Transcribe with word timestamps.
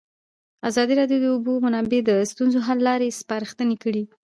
ازادي 0.69 0.93
راډیو 0.99 1.19
د 1.21 1.25
د 1.29 1.33
اوبو 1.35 1.53
منابع 1.65 1.99
د 2.05 2.11
ستونزو 2.31 2.59
حل 2.67 2.79
لارې 2.87 3.15
سپارښتنې 3.19 3.75
کړي. 3.83 4.03